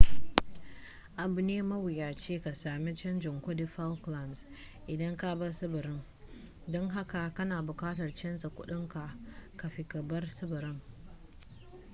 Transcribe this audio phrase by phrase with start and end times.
[1.21, 4.39] abu ne mawuyaci ka sami canjin kudin falklands
[4.91, 6.01] idan ka bar tsibirin
[6.67, 9.03] don haka kana bukatar canzar kudinka
[9.55, 10.81] kafin ka bar tsibirin